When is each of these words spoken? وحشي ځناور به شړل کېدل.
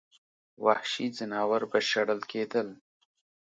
وحشي 0.65 1.05
ځناور 1.17 1.61
به 1.71 1.79
شړل 1.89 2.19
کېدل. 2.31 2.67